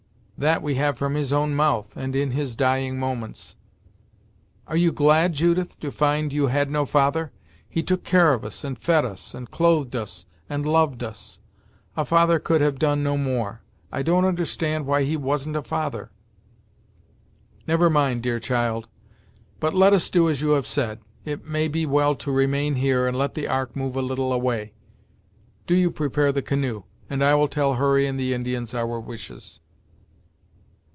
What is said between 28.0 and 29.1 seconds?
and the Indians our